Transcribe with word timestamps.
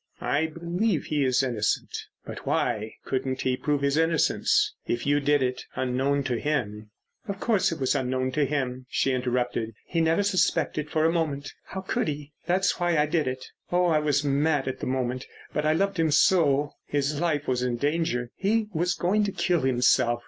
"I 0.19 0.47
believe 0.47 1.03
he 1.05 1.23
is 1.23 1.43
innocent. 1.43 1.95
But—why 2.25 2.95
couldn't 3.05 3.41
he 3.41 3.55
prove 3.55 3.83
his 3.83 3.97
innocence? 3.97 4.73
If 4.87 5.05
you 5.05 5.19
did 5.19 5.43
it, 5.43 5.65
unknown 5.75 6.23
to 6.23 6.39
him——" 6.39 6.87
"Of 7.27 7.39
course 7.39 7.71
it 7.71 7.79
was 7.79 7.93
unknown 7.93 8.31
to 8.31 8.43
him," 8.47 8.87
she 8.89 9.11
interrupted. 9.11 9.75
"He 9.85 10.01
never 10.01 10.23
suspected 10.23 10.89
for 10.89 11.05
a 11.05 11.11
moment—how 11.11 11.81
could 11.81 12.07
he? 12.07 12.31
That's 12.47 12.79
why 12.79 12.97
I 12.97 13.05
did 13.05 13.27
it. 13.27 13.45
Oh, 13.71 13.85
I 13.85 13.99
was 13.99 14.23
mad 14.23 14.67
at 14.67 14.79
the 14.79 14.87
moment, 14.87 15.27
but 15.53 15.67
I 15.67 15.73
loved 15.73 15.99
him 15.99 16.09
so! 16.09 16.71
His 16.87 17.19
life 17.21 17.47
was 17.47 17.61
in 17.61 17.77
danger. 17.77 18.31
He 18.35 18.69
was 18.73 18.95
going 18.95 19.23
to 19.25 19.31
kill 19.31 19.61
himself. 19.61 20.19